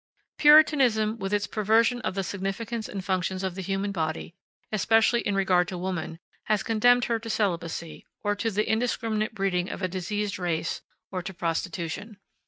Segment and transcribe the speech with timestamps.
[0.39, 4.33] Puritanism, with its perversion of the significance and functions of the human body,
[4.71, 9.69] especially in regard to woman, has condemned her to celibacy, or to the indiscriminate breeding
[9.69, 12.17] of a diseased race, or to prostitution.